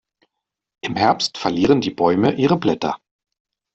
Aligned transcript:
Im 0.83 0.95
Herbst 0.95 1.37
verlieren 1.37 1.79
die 1.79 1.91
Bäume 1.91 2.33
ihre 2.33 2.57
Blätter. 2.57 2.97